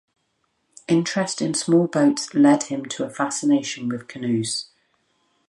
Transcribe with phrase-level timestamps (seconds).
[0.87, 4.71] Interest in small boats led him to a fascination with canoes.